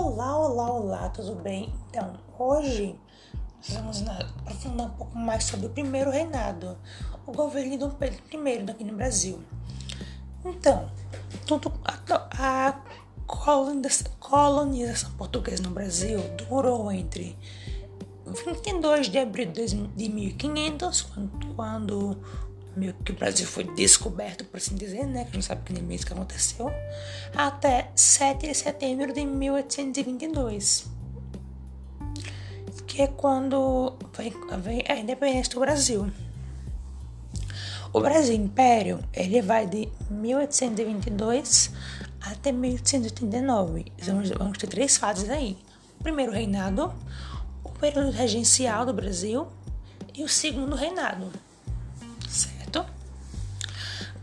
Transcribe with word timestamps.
Olá, 0.00 0.38
olá, 0.38 0.70
olá, 0.70 1.08
tudo 1.08 1.34
bem? 1.34 1.74
Então, 1.88 2.14
hoje 2.38 2.94
vamos 3.70 4.00
aprofundar 4.06 4.86
um 4.86 4.90
pouco 4.90 5.18
mais 5.18 5.42
sobre 5.42 5.66
o 5.66 5.70
primeiro 5.70 6.08
reinado, 6.08 6.78
o 7.26 7.32
governo 7.32 7.72
de 7.72 7.78
Dom 7.78 7.90
Pedro 7.90 8.22
I 8.32 8.70
aqui 8.70 8.84
no 8.84 8.94
Brasil. 8.94 9.40
Então, 10.44 10.88
tudo, 11.44 11.72
a, 11.84 12.68
a 12.68 12.80
colonização 13.26 15.10
portuguesa 15.18 15.64
no 15.64 15.70
Brasil 15.70 16.20
durou 16.48 16.92
entre 16.92 17.36
22 18.24 19.08
de 19.08 19.18
abril 19.18 19.50
de 19.50 20.08
1500, 20.08 21.02
quando, 21.02 21.54
quando 21.56 22.16
meio 22.78 22.94
que 23.04 23.12
o 23.12 23.14
Brasil 23.14 23.46
foi 23.46 23.64
descoberto, 23.64 24.44
por 24.44 24.58
assim 24.58 24.76
dizer, 24.76 25.06
né? 25.06 25.24
Que 25.24 25.32
gente 25.34 25.44
sabe 25.44 25.62
que 25.64 25.72
nem 25.72 25.82
mesmo 25.82 26.06
que 26.06 26.12
aconteceu, 26.12 26.70
até 27.34 27.90
7 27.94 28.46
de 28.46 28.54
setembro 28.54 29.12
de 29.12 29.24
1822, 29.24 30.86
que 32.86 33.02
é 33.02 33.06
quando 33.06 33.96
vem, 34.16 34.32
vem 34.60 34.84
a 34.88 34.96
independência 34.96 35.52
do 35.54 35.60
Brasil. 35.60 36.10
O 37.92 38.00
Brasil 38.00 38.34
Império, 38.34 39.00
ele 39.14 39.40
vai 39.40 39.66
de 39.66 39.88
1822 40.10 41.70
até 42.20 42.52
1889. 42.52 43.86
Vamos, 44.02 44.30
vamos 44.30 44.58
ter 44.58 44.66
três 44.66 44.96
fases 44.96 45.30
aí. 45.30 45.56
O 45.98 46.02
primeiro 46.02 46.30
reinado, 46.30 46.92
o 47.64 47.70
período 47.70 48.10
regencial 48.10 48.84
do 48.84 48.92
Brasil 48.92 49.48
e 50.14 50.22
o 50.22 50.28
segundo 50.28 50.76
reinado, 50.76 51.30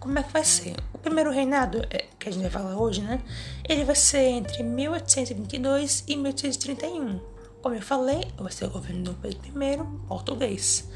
como 0.05 0.19
é 0.19 0.23
que 0.23 0.31
vai 0.31 0.45
ser? 0.45 0.75
O 0.93 0.99
primeiro 0.99 1.31
reinado, 1.31 1.79
é, 1.89 2.05
que 2.19 2.29
a 2.29 2.31
gente 2.31 2.43
vai 2.43 2.51
falar 2.51 2.77
hoje, 2.77 3.01
né? 3.01 3.19
Ele 3.67 3.83
vai 3.83 3.95
ser 3.95 4.19
entre 4.19 4.61
1822 4.61 6.03
e 6.07 6.15
1831. 6.15 7.19
Como 7.59 7.73
eu 7.73 7.81
falei, 7.81 8.31
vai 8.37 8.51
ser 8.51 8.65
o 8.65 8.69
governo 8.69 9.03
do 9.03 9.13
Pedro 9.15 9.39
I, 9.43 10.07
português. 10.07 10.87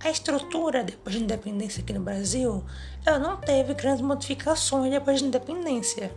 A 0.00 0.10
estrutura, 0.10 0.84
depois 0.84 1.16
da 1.16 1.22
independência 1.22 1.82
aqui 1.82 1.94
no 1.94 2.00
Brasil, 2.00 2.62
ela 3.06 3.18
não 3.18 3.38
teve 3.38 3.72
grandes 3.72 4.02
modificações 4.02 4.90
depois 4.90 5.22
da 5.22 5.28
independência. 5.28 6.14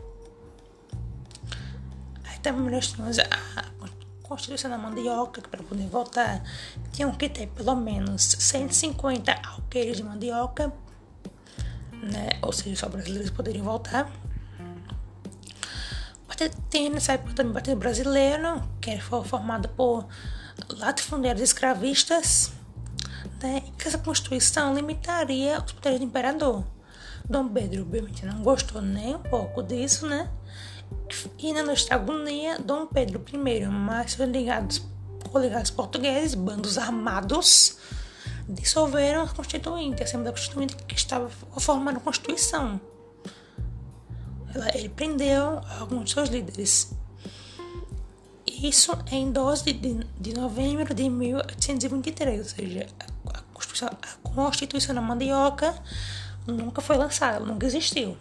Aí 2.25 2.37
também 2.39 2.69
nós 2.69 2.87
tínhamos 2.87 3.17
a 3.17 3.79
Constituição 4.23 4.69
da 4.69 4.77
Mandioca, 4.77 5.41
que 5.41 5.47
para 5.47 5.63
poder 5.63 5.87
votar 5.87 6.43
tinham 6.91 7.13
que 7.13 7.29
ter 7.29 7.47
pelo 7.47 7.75
menos 7.75 8.23
150 8.23 9.39
alqueires 9.41 9.95
de 9.95 10.03
mandioca 10.03 10.73
né? 12.01 12.29
Ou 12.41 12.51
seja, 12.51 12.75
só 12.75 12.89
brasileiros 12.89 13.29
poderiam 13.29 13.65
voltar. 13.65 14.11
Tem 16.69 16.89
nessa 16.89 17.13
época 17.13 17.33
também 17.33 17.51
o 17.51 17.53
Partido 17.53 17.77
Brasileiro, 17.77 18.63
que 18.79 18.97
foi 19.01 19.23
formado 19.25 19.67
por 19.69 20.07
latifundeiros 20.77 21.41
escravistas, 21.41 22.53
né? 23.41 23.63
E 23.67 23.71
que 23.71 23.87
essa 23.87 23.97
Constituição 23.97 24.73
limitaria 24.73 25.61
os 25.61 25.73
poderes 25.73 25.99
do 25.99 26.05
imperador. 26.05 26.63
Dom 27.29 27.49
Pedro, 27.49 27.81
obviamente, 27.81 28.25
não 28.25 28.41
gostou 28.41 28.81
nem 28.81 29.15
um 29.15 29.19
pouco 29.19 29.61
disso, 29.61 30.07
né? 30.07 30.29
E 31.39 31.51
na 31.51 31.63
nossa 31.63 31.93
agonia, 31.93 32.57
Dom 32.59 32.85
Pedro 32.85 33.21
I, 33.33 33.65
mais 33.65 34.13
seus 34.13 34.29
ligados, 34.29 34.81
coligados 35.31 35.71
portugueses, 35.71 36.35
bandos 36.35 36.77
armados, 36.77 37.77
dissolveram 38.49 39.23
a 39.23 39.27
Constituinte, 39.27 40.01
a 40.01 40.05
Assembleia 40.05 40.33
Constituinte 40.33 40.75
que 40.75 40.95
estava 40.95 41.29
formando 41.29 41.97
a 41.97 41.99
Constituição. 41.99 42.81
Ele 44.73 44.89
prendeu 44.89 45.61
alguns 45.79 46.05
de 46.05 46.13
seus 46.13 46.29
líderes. 46.29 46.91
Isso 48.47 48.91
em 49.11 49.31
12 49.31 49.71
de, 49.73 50.03
de 50.19 50.33
novembro 50.33 50.93
de 50.93 51.07
1823, 51.07 52.39
ou 52.39 52.45
seja, 52.45 52.87
a 53.27 53.41
Constituição, 53.53 53.87
a 53.87 54.29
Constituição 54.29 54.95
da 54.95 55.01
Mandioca 55.01 55.75
nunca 56.47 56.81
foi 56.81 56.97
lançada, 56.97 57.39
nunca 57.39 57.67
existiu. 57.67 58.17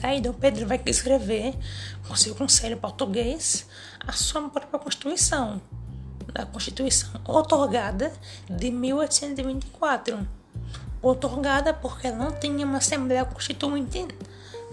Daí 0.00 0.20
Dom 0.20 0.34
Pedro 0.34 0.66
vai 0.66 0.80
escrever 0.86 1.54
com 2.06 2.14
seu 2.14 2.34
conselho 2.34 2.76
português 2.76 3.66
a 4.06 4.12
sua 4.12 4.48
própria 4.48 4.78
Constituição, 4.78 5.60
da 6.38 6.46
Constituição 6.46 7.10
otorgada 7.26 8.12
de 8.48 8.70
1824. 8.70 10.26
Otorgada 11.02 11.74
porque 11.74 12.10
não 12.10 12.30
tinha 12.32 12.64
uma 12.64 12.78
Assembleia 12.78 13.24
Constituinte 13.24 14.06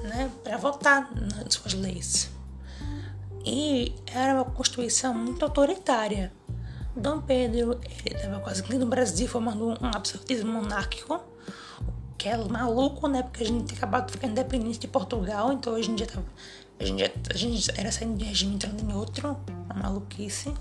né, 0.03 0.29
para 0.43 0.57
votar 0.57 1.09
nas 1.15 1.53
suas 1.55 1.73
leis. 1.73 2.29
E 3.43 3.95
era 4.05 4.35
uma 4.35 4.45
Constituição 4.45 5.13
muito 5.13 5.43
autoritária. 5.43 6.31
Dom 6.95 7.19
Pedro 7.21 7.79
estava 8.05 8.39
quase 8.39 8.63
que 8.63 8.73
no 8.75 8.85
Brasil 8.85 9.27
formando 9.27 9.69
um 9.69 9.91
absolutismo 9.93 10.51
monárquico, 10.51 11.19
que 12.17 12.29
é 12.29 12.37
maluco, 12.37 13.07
né? 13.07 13.21
Porque 13.23 13.43
a 13.43 13.45
gente 13.45 13.65
tinha 13.65 13.77
acabado 13.77 14.07
de 14.07 14.13
ficar 14.13 14.27
independente 14.27 14.79
de 14.79 14.87
Portugal, 14.87 15.51
então 15.51 15.75
a 15.75 15.81
gente 15.81 15.99
já 15.99 16.05
tava, 16.05 16.25
a 16.79 16.85
gente, 16.85 17.11
a 17.29 17.37
gente 17.37 17.71
era 17.75 17.91
saindo 17.91 18.17
de 18.17 18.23
regime 18.23 18.55
entrando 18.55 18.81
em 18.81 18.95
outro, 18.95 19.37
uma 19.69 19.75
maluquice 19.75 20.53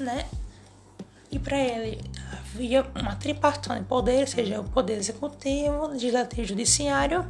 né? 0.00 0.26
E 1.30 1.38
para 1.38 1.56
ele 1.56 2.00
havia 2.32 2.84
uma 2.94 3.14
tripartição 3.14 3.76
de 3.76 3.84
poder, 3.84 4.28
seja 4.28 4.60
o 4.60 4.64
poder 4.64 4.98
executivo, 4.98 5.86
legislativo 5.86 6.42
e 6.42 6.44
judiciário, 6.44 7.24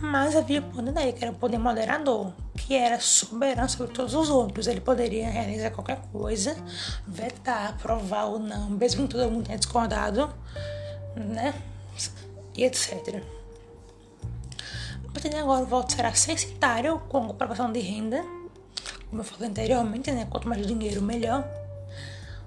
mas 0.00 0.36
havia 0.36 0.60
o 0.60 0.62
poder 0.62 0.92
daí, 0.92 1.12
que 1.12 1.24
era 1.24 1.32
o 1.32 1.36
poder 1.36 1.58
moderador, 1.58 2.32
que 2.56 2.74
era 2.74 3.00
soberano 3.00 3.68
sobre 3.68 3.92
todos 3.92 4.14
os 4.14 4.30
outros. 4.30 4.66
Ele 4.66 4.80
poderia 4.80 5.28
realizar 5.28 5.70
qualquer 5.70 6.00
coisa, 6.12 6.56
vetar, 7.06 7.70
aprovar 7.70 8.26
ou 8.26 8.38
não, 8.38 8.70
mesmo 8.70 9.08
que 9.08 9.14
todo 9.14 9.30
mundo 9.30 9.46
tenha 9.46 9.58
discordado, 9.58 10.32
né? 11.16 11.54
E 12.54 12.64
etc. 12.64 13.22
Partir 15.12 15.30
de 15.30 15.36
agora, 15.36 15.62
o 15.62 15.66
voto 15.66 15.94
será 15.94 16.12
censitário, 16.12 16.98
com 17.08 17.26
comprovação 17.26 17.72
de 17.72 17.80
renda, 17.80 18.22
como 19.08 19.22
eu 19.22 19.24
falei 19.24 19.48
anteriormente, 19.48 20.10
né? 20.12 20.26
Quanto 20.28 20.46
mais 20.46 20.66
dinheiro, 20.66 21.00
melhor. 21.00 21.42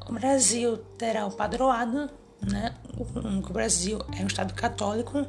O 0.09 0.11
Brasil 0.11 0.77
terá 0.97 1.27
o 1.27 1.31
padroado, 1.31 2.09
né? 2.41 2.73
O, 2.97 3.53
Brasil 3.53 4.01
é 4.17 4.23
um 4.23 4.25
estado 4.25 4.55
católico, 4.55 5.23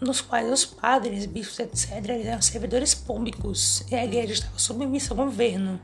nos 0.00 0.20
quais 0.20 0.48
os 0.48 0.64
padres, 0.64 1.26
bispos, 1.26 1.58
etc., 1.58 2.08
eram 2.24 2.40
servidores 2.40 2.94
públicos 2.94 3.82
e 3.90 3.96
a 3.96 4.04
igreja 4.04 4.34
estava 4.34 4.56
submissa 4.60 5.12
ao 5.12 5.16
governo. 5.16 5.80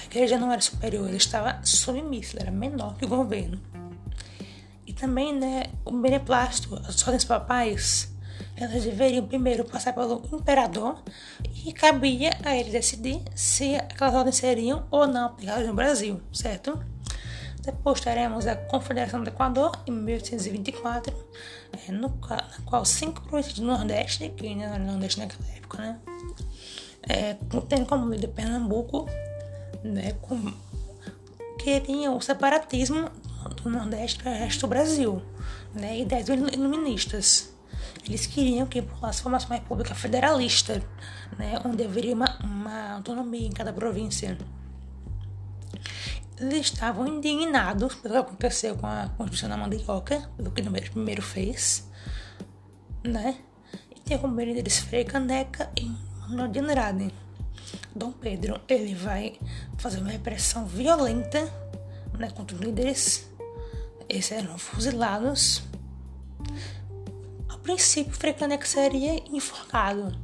A 0.00 0.04
igreja 0.04 0.38
não 0.38 0.52
era 0.52 0.60
superior, 0.60 1.08
ela 1.08 1.16
estava 1.16 1.60
submissa, 1.64 2.36
ela 2.36 2.46
era 2.46 2.52
menor 2.52 2.96
que 2.96 3.06
o 3.06 3.08
governo. 3.08 3.60
E 4.86 4.92
também, 4.92 5.36
né, 5.36 5.64
o 5.84 5.90
beneplácito, 5.90 6.80
as 6.86 7.02
ordens 7.02 7.24
papais 7.24 8.14
elas 8.56 8.84
deveriam 8.84 9.26
primeiro 9.26 9.64
passar 9.64 9.92
pelo 9.92 10.22
imperador 10.32 11.02
e 11.66 11.72
cabia 11.72 12.30
a 12.44 12.56
ele 12.56 12.70
decidir 12.70 13.20
se 13.34 13.74
aquelas 13.74 14.14
ordens 14.14 14.36
seriam 14.36 14.86
ou 14.92 15.08
não 15.08 15.26
aplicadas 15.26 15.66
no 15.66 15.74
Brasil, 15.74 16.20
certo? 16.32 16.93
Depois 17.64 18.00
teremos 18.00 18.46
a 18.46 18.54
Confederação 18.54 19.22
do 19.22 19.28
Equador, 19.28 19.72
em 19.86 19.90
1824, 19.90 21.14
é, 21.72 21.92
no, 21.92 22.08
na 22.08 22.44
qual 22.66 22.84
cinco 22.84 23.22
províncias 23.22 23.58
do 23.58 23.64
Nordeste, 23.64 24.28
que 24.30 24.46
ainda 24.46 24.66
não 24.66 24.74
era 24.74 24.84
Nordeste 24.84 25.20
naquela 25.20 25.48
época, 25.56 25.78
né? 25.78 25.98
É, 27.02 27.36
tendo 27.68 27.86
como 27.86 28.10
líder 28.10 28.28
Pernambuco, 28.28 29.06
né, 29.82 30.12
com, 30.22 30.52
queriam 31.58 32.16
o 32.16 32.20
separatismo 32.20 33.10
do 33.62 33.70
Nordeste 33.70 34.22
do 34.22 34.30
resto 34.30 34.62
do 34.62 34.68
Brasil, 34.68 35.22
né, 35.74 35.98
ideias 35.98 36.28
iluministas. 36.28 37.54
Eles 38.06 38.26
queriam 38.26 38.66
que 38.66 38.82
se 39.12 39.22
formasse 39.22 39.46
uma 39.46 39.56
república 39.56 39.94
federalista, 39.94 40.82
né, 41.38 41.58
onde 41.64 41.82
haveria 41.84 42.14
uma, 42.14 42.38
uma 42.42 42.92
autonomia 42.96 43.46
em 43.46 43.52
cada 43.52 43.72
província. 43.72 44.36
Eles 46.38 46.66
estavam 46.66 47.06
indignados 47.06 47.94
pelo 47.94 48.14
que 48.14 48.20
aconteceu 48.20 48.76
com 48.76 48.86
a 48.86 49.08
Constituição 49.16 49.48
da 49.48 49.56
Mandioca, 49.56 50.28
pelo 50.36 50.50
que 50.50 50.62
o 50.62 50.90
primeiro 50.90 51.22
fez, 51.22 51.88
né? 53.04 53.36
E 53.94 54.00
tem 54.00 54.18
como 54.18 54.40
líderes 54.40 54.78
Frei 54.78 55.04
Caneca 55.04 55.70
e 55.78 55.90
Manuel 56.20 56.48
de 56.48 56.58
Andrade. 56.58 57.14
Dom 57.94 58.12
Pedro, 58.12 58.60
ele 58.68 58.94
vai 58.94 59.38
fazer 59.78 60.00
uma 60.00 60.10
repressão 60.10 60.66
violenta 60.66 61.40
né, 62.18 62.30
contra 62.30 62.56
os 62.56 62.62
líderes. 62.62 63.30
Eles 64.08 64.30
eram 64.32 64.58
fuzilados 64.58 65.62
princípio, 67.64 68.12
Frei 68.12 68.34
Caneca 68.34 68.66
seria 68.66 69.16
enforcado. 69.34 70.14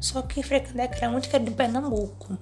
Só 0.00 0.20
que 0.20 0.42
Frei 0.42 0.60
Caneca 0.60 0.96
era 0.96 1.08
muito 1.08 1.28
querido 1.28 1.52
em 1.52 1.54
Pernambuco. 1.54 2.36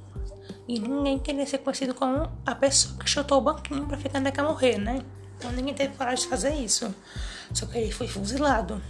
E 0.70 0.78
ninguém 0.78 1.19
queria 1.19 1.44
ser 1.44 1.58
conhecido 1.58 1.93
como 1.93 2.31
a 2.46 2.55
pessoa 2.55 2.96
que 2.96 3.11
chutou 3.11 3.38
o 3.38 3.40
banquinho 3.40 3.87
para 3.87 3.99
Frei 3.99 4.08
Caneca 4.08 4.44
morrer, 4.44 4.78
né? 4.78 5.02
Então 5.37 5.50
ninguém 5.50 5.75
teve 5.75 5.96
coragem 5.96 6.22
de 6.22 6.31
fazer 6.31 6.55
isso. 6.55 6.94
Só 7.52 7.67
que 7.67 7.76
ele 7.76 7.90
foi 7.90 8.06
fuzilado. 8.06 8.81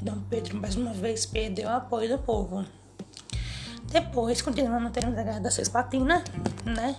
Dom 0.00 0.18
Pedro, 0.30 0.56
mais 0.56 0.76
uma 0.76 0.94
vez, 0.94 1.26
perdeu 1.26 1.68
o 1.68 1.72
apoio 1.72 2.08
do 2.08 2.22
povo. 2.22 2.64
Depois, 3.84 4.40
continuando 4.40 4.84
no 4.84 4.90
termo 4.90 5.14
da 5.14 5.22
Guerra 5.22 5.40
da 5.40 5.50
Cisplatina, 5.50 6.24
né? 6.64 6.96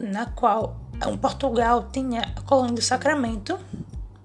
Na 0.00 0.26
qual 0.26 0.76
o 1.06 1.16
Portugal 1.16 1.90
tinha 1.92 2.32
a 2.34 2.40
colônia 2.40 2.74
do 2.74 2.82
Sacramento, 2.82 3.56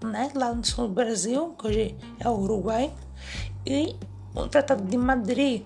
né? 0.03 0.31
Lá 0.33 0.51
no 0.51 0.65
sul 0.65 0.87
do 0.87 0.95
Brasil, 0.95 1.55
que 1.59 1.67
hoje 1.67 1.95
é 2.19 2.27
o 2.27 2.39
Uruguai. 2.39 2.91
E 3.67 3.95
o 4.33 4.47
Tratado 4.47 4.83
de 4.83 4.97
Madrid, 4.97 5.63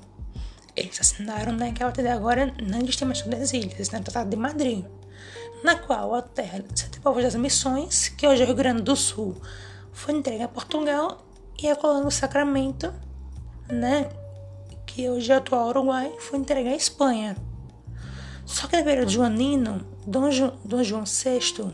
eles 0.76 1.00
assinaram, 1.00 1.52
né? 1.54 1.72
Que 1.72 1.84
a 1.84 1.88
partir 1.88 2.02
de 2.02 2.10
agora 2.10 2.54
não 2.62 2.80
existe 2.80 3.06
mais 3.06 3.22
das 3.22 3.54
ilhas, 3.54 3.80
assinaram 3.80 4.02
o 4.02 4.06
Tratado 4.06 4.30
de 4.30 4.36
Madrid. 4.36 4.86
Na 5.64 5.76
qual 5.76 6.14
a 6.14 6.22
terra 6.22 6.60
de 6.60 6.80
sete 6.80 7.00
povos 7.00 7.24
das 7.24 7.36
missões, 7.36 8.10
que 8.10 8.28
hoje 8.28 8.42
é 8.42 8.44
o 8.44 8.48
Rio 8.48 8.56
Grande 8.56 8.82
do 8.82 8.96
Sul, 8.96 9.36
foi 9.92 10.14
entregue 10.14 10.44
a 10.44 10.48
Portugal 10.48 11.26
e 11.62 11.70
a 11.70 11.76
colônia 11.76 12.04
do 12.04 12.12
Sacramento, 12.12 12.94
né? 13.70 14.10
que 14.86 15.10
hoje 15.10 15.32
é 15.32 15.36
o 15.36 15.38
atual 15.40 15.70
Uruguai, 15.70 16.14
foi 16.20 16.38
entregue 16.38 16.70
à 16.70 16.76
Espanha. 16.76 17.36
Só 18.46 18.68
que 18.68 18.78
no 18.78 18.84
período 18.84 19.10
joanino, 19.10 19.86
Dom, 20.06 20.30
Ju, 20.30 20.54
Dom 20.64 20.84
João 20.84 21.04
VI 21.06 21.74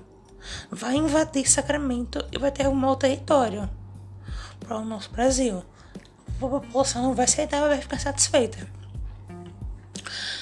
vai 0.71 0.95
invadir 0.95 1.49
Sacramento 1.49 2.23
e 2.31 2.37
vai 2.37 2.51
terminar 2.51 2.91
o 2.91 2.95
território 2.95 3.69
para 4.59 4.77
o 4.77 4.85
nosso 4.85 5.11
Brasil. 5.11 5.63
A 6.37 6.47
população 6.47 7.03
não 7.03 7.13
vai 7.13 7.25
aceitar, 7.25 7.67
vai 7.67 7.81
ficar 7.81 7.99
satisfeita. 7.99 8.78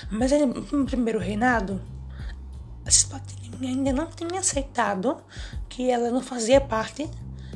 Mas 0.09 0.31
ele, 0.31 0.45
no 0.45 0.85
primeiro 0.85 1.19
reinado, 1.19 1.81
a 2.85 2.91
Cisplatina 2.91 3.67
ainda 3.67 3.91
não 3.91 4.07
tinha 4.07 4.39
aceitado 4.39 5.17
que 5.67 5.89
ela 5.89 6.09
não 6.09 6.21
fazia 6.21 6.61
parte, 6.61 7.09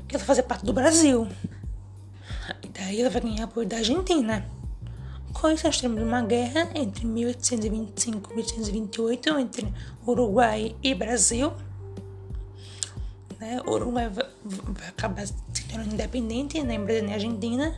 que 0.08 0.16
ela 0.16 0.26
fazia 0.26 0.44
parte 0.44 0.66
do 0.66 0.74
Brasil. 0.74 1.28
E 2.62 2.68
daí 2.68 3.00
ela 3.00 3.10
vai 3.10 3.22
ganhar 3.22 3.46
apoio 3.46 3.68
da 3.68 3.78
Argentina. 3.78 4.46
Com 5.34 5.50
isso, 5.50 5.66
nós 5.66 5.80
temos 5.80 6.02
uma 6.02 6.22
guerra 6.22 6.70
entre 6.76 7.06
1825 7.06 8.32
e 8.32 8.36
1828 8.36 9.40
entre 9.40 9.74
Uruguai 10.06 10.76
e 10.84 10.94
Brasil. 10.94 11.54
Né? 13.40 13.62
O 13.66 13.72
Uruguai 13.72 14.10
vai, 14.10 14.28
vai 14.44 14.90
acabar 14.90 15.26
se 15.26 15.34
tornando 15.70 15.94
independente, 15.94 16.62
lembra 16.62 17.02
da 17.02 17.14
Argentina. 17.14 17.74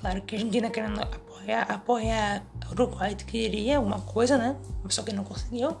Claro 0.00 0.22
que 0.22 0.34
a 0.34 0.38
Argentina 0.38 0.70
querendo 0.70 1.00
apoiar, 1.02 1.62
apoiar 1.70 2.42
o 2.68 2.72
Uruguai 2.72 3.14
queria 3.14 3.78
alguma 3.78 4.00
coisa, 4.00 4.36
né? 4.36 4.56
Só 4.88 5.02
que 5.02 5.12
não 5.12 5.24
conseguiu. 5.24 5.76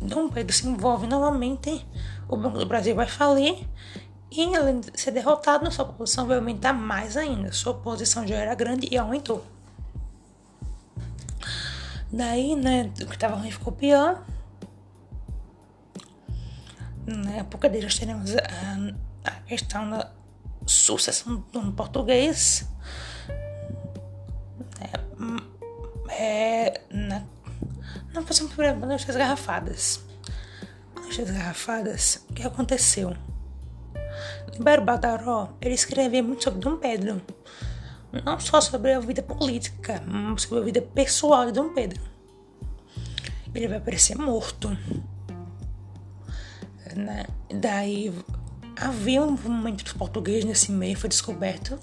Dom 0.00 0.28
Pedro 0.28 0.54
se 0.54 0.66
envolve 0.66 1.06
novamente, 1.06 1.86
o 2.28 2.36
Banco 2.36 2.58
do 2.58 2.66
Brasil 2.66 2.94
vai 2.94 3.06
falir 3.06 3.66
e 4.30 4.54
além 4.54 4.80
de 4.80 5.00
ser 5.00 5.12
derrotado, 5.12 5.70
sua 5.70 5.84
posição 5.86 6.26
vai 6.26 6.36
aumentar 6.36 6.72
mais 6.72 7.16
ainda. 7.16 7.52
Sua 7.52 7.72
posição 7.72 8.26
já 8.26 8.36
era 8.36 8.54
grande 8.54 8.88
e 8.90 8.98
aumentou. 8.98 9.44
Daí, 12.12 12.54
né, 12.54 12.92
o 13.00 13.06
que 13.06 13.18
tava 13.18 13.36
ruim 13.36 13.50
ficou 13.50 13.72
pior. 13.72 14.22
Na 17.06 17.32
época 17.32 17.68
dele, 17.68 17.84
nós 17.84 17.98
teremos 17.98 18.34
a, 18.36 19.30
a 19.30 19.30
questão 19.42 19.88
da 19.88 20.10
sucessão 20.66 21.44
do 21.52 21.72
português. 21.72 22.68
É, 26.18 26.80
na, 26.90 27.22
não 28.14 28.24
fazemos 28.26 28.52
problema 28.52 28.86
das 28.86 29.04
garrafadas. 29.04 30.00
Nas 30.94 31.16
garrafadas, 31.30 32.24
o 32.30 32.32
que 32.32 32.42
aconteceu? 32.42 33.14
Libério 34.52 34.84
Badaró, 34.84 35.56
ele 35.60 35.74
escrevia 35.74 36.22
muito 36.22 36.44
sobre 36.44 36.60
Dom 36.60 36.76
Pedro 36.78 37.20
não 38.24 38.38
só 38.38 38.60
sobre 38.60 38.92
a 38.92 39.00
vida 39.00 39.22
política, 39.22 40.02
mas 40.06 40.42
sobre 40.42 40.58
a 40.58 40.62
vida 40.62 40.82
pessoal 40.82 41.46
de 41.46 41.52
Dom 41.52 41.72
Pedro. 41.72 42.00
Ele 43.54 43.68
vai 43.68 43.78
aparecer 43.78 44.16
morto. 44.16 44.76
Né? 46.94 47.26
Daí 47.54 48.12
havia 48.76 49.22
um 49.22 49.30
movimento 49.30 49.82
dos 49.82 49.92
portugueses 49.92 50.44
nesse 50.44 50.72
meio, 50.72 50.96
foi 50.96 51.08
descoberto. 51.08 51.78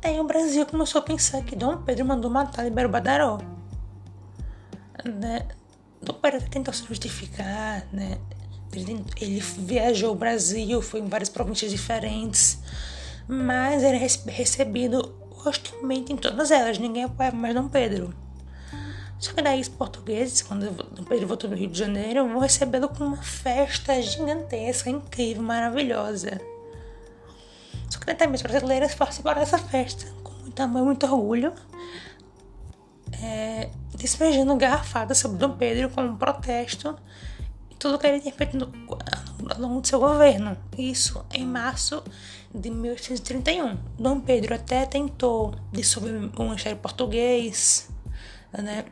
Daí 0.00 0.18
o 0.18 0.24
Brasil 0.24 0.64
começou 0.64 1.00
a 1.00 1.02
pensar 1.02 1.42
que 1.42 1.54
Dom 1.54 1.76
Pedro 1.78 2.06
mandou 2.06 2.30
matar 2.30 2.64
Libero 2.64 2.88
Badaró. 2.88 3.38
Né? 5.04 5.46
Dom 6.00 6.14
Pedro 6.14 6.48
tentou 6.48 6.72
se 6.72 6.84
justificar, 6.86 7.86
né? 7.92 8.18
Ele 8.72 9.40
viajou 9.40 10.12
o 10.12 10.14
Brasil, 10.14 10.80
foi 10.80 11.00
em 11.00 11.08
várias 11.08 11.28
províncias 11.28 11.70
diferentes, 11.70 12.58
mas 13.28 13.82
era 13.82 13.98
recebido 13.98 15.14
hostilmente 15.44 16.12
em 16.12 16.16
todas 16.16 16.50
elas, 16.50 16.78
ninguém 16.78 17.04
apoiava 17.04 17.36
mais 17.36 17.54
Dom 17.54 17.68
Pedro. 17.68 18.14
Só 19.18 19.34
que 19.34 19.42
daí 19.42 19.60
os 19.60 19.68
portugueses, 19.68 20.40
quando 20.40 20.70
Dom 20.70 21.04
Pedro 21.04 21.26
voltou 21.26 21.50
do 21.50 21.56
Rio 21.56 21.68
de 21.68 21.78
Janeiro, 21.78 22.26
vão 22.26 22.38
recebê-lo 22.38 22.88
com 22.88 23.04
uma 23.04 23.22
festa 23.22 24.00
gigantesca, 24.00 24.88
incrível, 24.88 25.42
maravilhosa. 25.42 26.40
Os 27.90 28.42
brasileiros 28.42 28.94
participaram 28.94 29.40
dessa 29.40 29.58
festa 29.58 30.06
com 30.22 30.32
muito 30.32 30.62
amor, 30.62 30.84
muito 30.84 31.06
orgulho, 31.06 31.52
é, 33.20 33.68
despejando 33.96 34.54
garrafadas 34.56 35.18
sobre 35.18 35.38
Dom 35.38 35.56
Pedro 35.56 35.90
como 35.90 36.08
um 36.08 36.16
protesto 36.16 36.96
e 37.68 37.74
tudo 37.74 37.98
que 37.98 38.06
ele 38.06 38.20
tinha 38.20 38.32
feito 38.32 38.56
no, 38.56 38.72
ao 39.50 39.60
longo 39.60 39.80
do 39.80 39.86
seu 39.86 39.98
governo. 39.98 40.56
Isso 40.78 41.24
em 41.32 41.44
março 41.44 42.02
de 42.54 42.70
1831. 42.70 43.76
Dom 43.98 44.20
Pedro 44.20 44.54
até 44.54 44.86
tentou 44.86 45.54
dissolver 45.72 46.30
o 46.36 46.42
Ministério 46.44 46.78
Português, 46.78 47.88
né? 48.52 48.84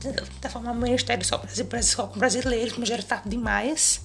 Tentar 0.00 0.50
formar 0.50 0.72
um 0.72 0.74
ministério 0.74 1.24
só, 1.24 1.40
só 1.82 2.06
com 2.08 2.18
brasileiros, 2.18 2.76
mas 2.76 2.88
já 2.88 2.94
era 2.94 3.02
tarde 3.02 3.30
demais. 3.30 4.04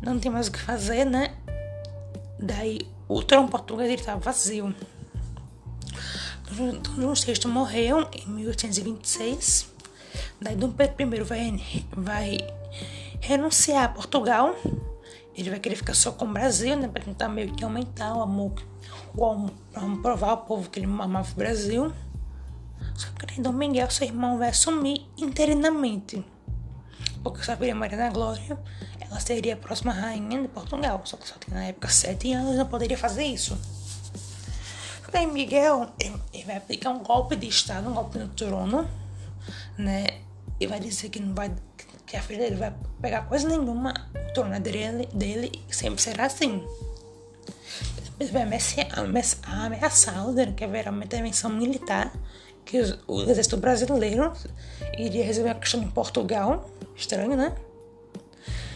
Não 0.00 0.20
tinha 0.20 0.30
mais 0.30 0.46
o 0.46 0.52
que 0.52 0.60
fazer, 0.60 1.04
né? 1.04 1.34
Daí 2.38 2.80
o 3.14 3.22
trono 3.22 3.48
português 3.48 3.90
estava 3.90 4.20
vazio. 4.20 4.74
Dom 6.50 6.94
João 6.96 7.14
VI 7.14 7.48
morreu 7.48 8.08
em 8.12 8.28
1826. 8.28 9.72
Daí 10.40 10.56
Dom 10.56 10.70
Pedro 10.70 11.02
I 11.02 11.24
vai, 11.24 11.58
vai 11.96 12.38
renunciar 13.20 13.84
a 13.84 13.88
Portugal 13.88 14.54
ele 15.34 15.48
vai 15.48 15.58
querer 15.58 15.76
ficar 15.76 15.94
só 15.94 16.12
com 16.12 16.26
o 16.26 16.32
Brasil, 16.32 16.76
né? 16.76 16.88
Pra 16.88 17.02
tentar 17.02 17.28
meio 17.28 17.52
que 17.52 17.64
aumentar 17.64 18.14
o 18.14 18.20
amor, 18.20 18.52
o 19.14 19.24
amor 19.24 19.50
pra 19.72 19.82
provar 20.02 20.30
ao 20.30 20.38
povo 20.38 20.68
que 20.68 20.78
ele 20.78 20.86
amava 20.86 21.30
o 21.30 21.34
Brasil. 21.34 21.92
Só 22.94 23.08
que 23.26 23.40
Dom 23.40 23.52
Miguel, 23.52 23.90
seu 23.90 24.06
irmão, 24.06 24.38
vai 24.38 24.50
assumir 24.50 25.06
interinamente. 25.16 26.22
Porque 27.22 27.42
sua 27.42 27.56
filha 27.56 27.74
Maria 27.74 27.96
da 27.96 28.10
Glória, 28.10 28.58
ela 29.12 29.20
seria 29.20 29.52
a 29.52 29.56
próxima 29.58 29.92
rainha 29.92 30.40
de 30.40 30.48
Portugal. 30.48 31.02
Só 31.04 31.18
que 31.18 31.28
só 31.28 31.34
tinha 31.38 31.54
na 31.54 31.66
época 31.66 31.88
sete 31.88 32.32
anos, 32.32 32.56
não 32.56 32.66
poderia 32.66 32.96
fazer 32.96 33.24
isso. 33.24 33.56
Daí 35.12 35.26
Miguel, 35.26 35.90
ele, 36.00 36.44
vai 36.44 36.56
aplicar 36.56 36.90
um 36.90 37.00
golpe 37.00 37.36
de 37.36 37.46
Estado, 37.46 37.90
um 37.90 37.92
golpe 37.92 38.18
no 38.18 38.28
trono, 38.28 38.88
né? 39.76 40.06
E 40.58 40.66
vai 40.66 40.80
dizer 40.80 41.10
que 41.10 41.20
não 41.20 41.34
vai 41.34 41.52
que 42.06 42.16
a 42.16 42.22
filha 42.22 42.40
dele 42.40 42.56
vai 42.56 42.74
pegar 43.00 43.22
coisa 43.22 43.48
nenhuma, 43.48 43.92
o 44.14 44.32
trono 44.32 44.58
dele, 44.60 45.08
dele 45.12 45.52
sempre 45.70 46.00
será 46.00 46.26
assim. 46.26 46.66
Ele 48.18 48.30
vai 48.30 48.42
ameaçá-lo, 49.42 50.30
dizendo 50.30 50.54
que 50.54 50.64
haverá 50.64 50.90
uma 50.90 51.04
intervenção 51.04 51.50
militar, 51.50 52.12
que 52.64 52.78
o 53.06 53.22
exército 53.22 53.56
brasileiro 53.56 54.32
iria 54.96 55.24
resolver 55.24 55.50
a 55.50 55.54
questão 55.54 55.82
em 55.82 55.90
Portugal. 55.90 56.70
Estranho, 56.94 57.36
né? 57.36 57.54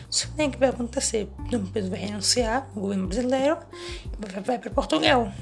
Só 0.08 0.28
que 0.36 0.48
que 0.50 0.58
vai 0.58 0.68
acontecer. 0.68 1.28
Dom 1.50 1.66
Pedro 1.66 1.90
vai 1.90 2.00
renunciar 2.00 2.68
o 2.74 2.80
governo 2.80 3.06
brasileiro 3.06 3.58
e 4.04 4.32
vai, 4.32 4.42
vai 4.42 4.58
para 4.58 4.70
Portugal. 4.70 5.32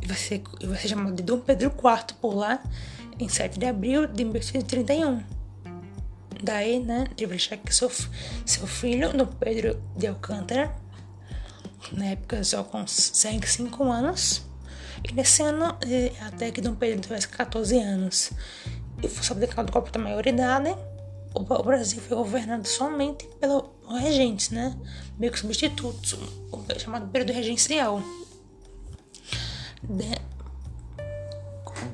E 0.00 0.06
vai, 0.06 0.16
ser, 0.16 0.42
vai 0.64 0.78
ser 0.78 0.88
chamado 0.88 1.14
de 1.14 1.22
Dom 1.22 1.40
Pedro 1.40 1.68
IV 1.68 2.14
por 2.20 2.34
lá 2.34 2.62
em 3.18 3.28
7 3.28 3.58
de 3.58 3.66
abril 3.66 4.06
de 4.06 4.24
1831. 4.24 5.22
Daí, 6.42 6.80
né, 6.80 7.06
de 7.14 7.24
deixar 7.24 7.56
que 7.56 7.72
seu, 7.72 7.90
seu 8.44 8.66
filho, 8.66 9.12
no 9.16 9.26
Pedro 9.26 9.80
de 9.96 10.08
Alcântara, 10.08 10.74
na 11.92 12.06
época 12.06 12.42
só 12.42 12.64
com 12.64 12.84
5 12.86 13.84
anos, 13.84 14.42
e 15.08 15.12
nesse 15.12 15.42
ano, 15.42 15.76
até 16.26 16.50
que 16.50 16.60
Dom 16.60 16.74
Pedro 16.74 17.00
tivesse 17.00 17.28
14 17.28 17.78
anos 17.78 18.32
e 19.02 19.08
fosse 19.08 19.32
abdicado 19.32 19.72
da 19.90 19.98
maioridade, 19.98 20.74
o 21.34 21.62
Brasil 21.62 22.00
foi 22.00 22.16
governado 22.16 22.66
somente 22.66 23.26
pelo 23.40 23.72
regentes, 23.88 24.50
né? 24.50 24.76
Meio 25.18 25.32
que 25.32 25.38
substitutos, 25.38 26.14
o 26.50 26.78
chamado 26.78 27.08
período 27.08 27.32
regencial. 27.32 28.02
De, 29.82 30.14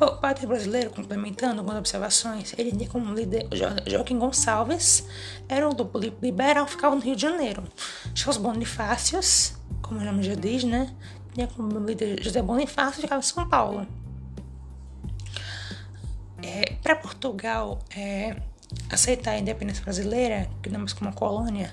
o 0.00 0.16
padre 0.16 0.46
brasileiro, 0.46 0.90
complementando 0.90 1.58
algumas 1.60 1.78
observações, 1.78 2.54
ele 2.56 2.70
tinha 2.72 2.88
como 2.88 3.12
líder 3.14 3.48
Joaquim 3.86 4.18
Gonçalves, 4.18 5.04
era 5.48 5.68
um 5.68 5.72
duplo 5.72 6.00
liberal, 6.22 6.66
ficava 6.66 6.94
no 6.94 7.00
Rio 7.00 7.16
de 7.16 7.22
Janeiro. 7.22 7.64
Os 8.14 8.36
Bonifácios, 8.36 9.54
como 9.82 10.00
o 10.00 10.04
nome 10.04 10.22
já 10.22 10.34
diz, 10.34 10.64
né? 10.64 10.94
Tinha 11.34 11.46
como 11.48 11.78
líder 11.78 12.22
José 12.22 12.42
Bonifácio, 12.42 13.00
ficava 13.00 13.20
em 13.20 13.24
São 13.24 13.48
Paulo. 13.48 13.86
é, 16.42 16.74
para 16.82 16.96
Portugal 16.96 17.78
é, 17.94 18.36
aceitar 18.90 19.32
a 19.32 19.38
independência 19.38 19.82
brasileira, 19.82 20.48
que 20.62 20.70
não 20.70 20.84
é 20.84 20.86
como 20.96 21.12
colônia, 21.12 21.72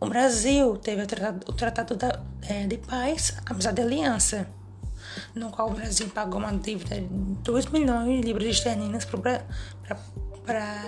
o 0.00 0.06
Brasil 0.06 0.76
teve 0.76 1.02
o 1.02 1.06
Tratado, 1.06 1.46
o 1.48 1.52
tratado 1.52 1.96
da, 1.96 2.20
é, 2.42 2.66
de 2.66 2.78
Paz, 2.78 3.36
Amizade 3.46 3.80
e 3.80 3.84
Aliança, 3.84 4.46
no 5.34 5.50
qual 5.50 5.70
o 5.70 5.74
Brasil 5.74 6.08
pagou 6.08 6.40
uma 6.40 6.52
dívida 6.52 7.00
de 7.00 7.06
2 7.06 7.66
milhões 7.66 8.20
de 8.20 8.26
libras 8.26 8.48
esterlinas 8.48 9.04
para 9.04 9.44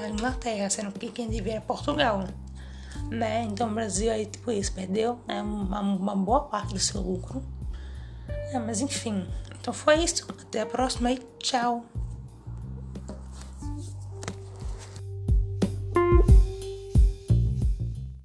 a 0.04 0.08
Inglaterra, 0.08 0.68
sendo 0.70 0.92
que 0.92 1.10
quem 1.10 1.28
devia 1.28 1.54
era 1.54 1.60
Portugal. 1.60 2.24
Né? 3.10 3.44
Então 3.44 3.70
o 3.70 3.74
Brasil 3.74 4.10
aí, 4.10 4.26
tipo 4.26 4.50
isso, 4.50 4.72
perdeu 4.72 5.18
né? 5.26 5.40
uma, 5.42 5.80
uma 5.80 6.16
boa 6.16 6.40
parte 6.40 6.74
do 6.74 6.80
seu 6.80 7.00
lucro. 7.00 7.42
É, 8.28 8.58
mas 8.58 8.80
enfim, 8.80 9.26
então 9.60 9.72
foi 9.72 10.02
isso. 10.02 10.26
Até 10.28 10.62
a 10.62 10.66
próxima 10.66 11.12
e 11.12 11.18
tchau! 11.38 11.84